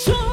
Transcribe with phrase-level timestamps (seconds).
[0.00, 0.29] True.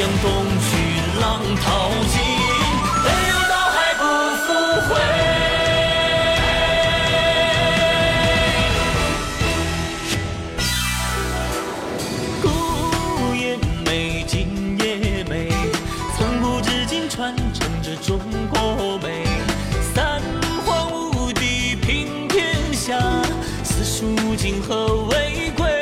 [0.00, 0.66] 江东去，
[1.20, 2.16] 浪淘尽，
[3.04, 4.02] 北流到海不
[4.46, 4.48] 复
[4.88, 4.90] 回。
[12.40, 12.44] 古
[13.36, 15.52] 也美，今也美，
[16.16, 18.18] 从古至今传承着中
[18.50, 19.26] 国美。
[19.94, 20.22] 三
[20.64, 22.98] 皇五帝平天下，
[23.62, 25.79] 四书五经何为贵？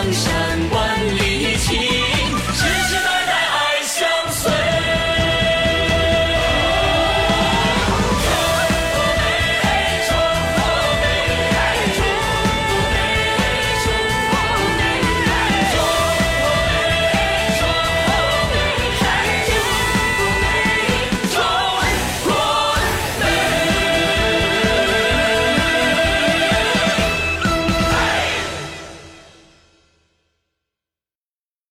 [0.00, 0.39] Sao